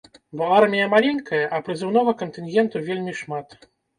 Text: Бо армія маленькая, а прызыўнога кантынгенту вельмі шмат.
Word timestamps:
Бо 0.39 0.45
армія 0.59 0.87
маленькая, 0.93 1.41
а 1.57 1.59
прызыўнога 1.67 2.15
кантынгенту 2.23 2.81
вельмі 2.91 3.13
шмат. 3.23 3.47